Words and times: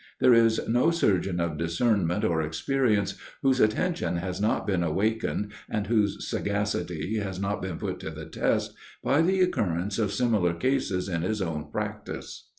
There 0.19 0.33
is 0.33 0.59
no 0.67 0.89
surgeon 0.89 1.39
of 1.39 1.59
discernment 1.59 2.25
or 2.25 2.41
experience 2.41 3.19
whose 3.43 3.59
attention 3.59 4.15
has 4.15 4.41
not 4.41 4.65
been 4.65 4.81
awakened, 4.81 5.51
and 5.69 5.85
whose 5.85 6.27
sagacity 6.27 7.17
has 7.17 7.39
not 7.39 7.61
been 7.61 7.77
put 7.77 7.99
to 7.99 8.09
the 8.09 8.25
test, 8.25 8.73
by 9.03 9.21
the 9.21 9.41
occurrence 9.41 9.99
of 9.99 10.11
similar 10.11 10.55
cases 10.55 11.07
in 11.07 11.21
his 11.21 11.39
own 11.39 11.69
practice. 11.71 12.47